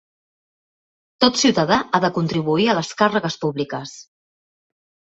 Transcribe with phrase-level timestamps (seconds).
[1.25, 3.97] Tot ciutadà ha de contribuir a les càrregues públiques.